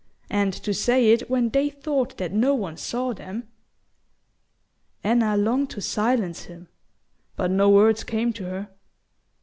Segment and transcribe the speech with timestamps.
[0.31, 3.47] and to say it when they thought that no one saw them."
[5.03, 6.69] Anna longed to silence him,
[7.35, 8.69] but no words came to her.